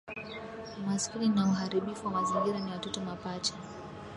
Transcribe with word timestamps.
Umaskini 0.79 1.29
na 1.29 1.45
uharibifu 1.47 2.05
wa 2.05 2.11
mazingira 2.11 2.59
ni 2.59 2.71
watoto 2.71 3.01
mapacha 3.01 3.53